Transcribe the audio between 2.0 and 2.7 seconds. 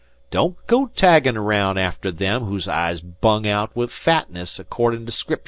them whose